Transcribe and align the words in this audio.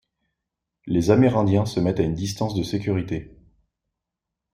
Les 0.87 1.11
Amérindiens 1.11 1.67
se 1.67 1.79
mettent 1.79 1.99
à 1.99 2.03
une 2.03 2.15
distance 2.15 2.55
de 2.55 2.63
sécurité. 2.63 3.37